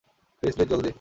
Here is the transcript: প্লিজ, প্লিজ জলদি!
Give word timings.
প্লিজ, 0.43 0.53
প্লিজ 0.55 0.67
জলদি! 0.71 0.89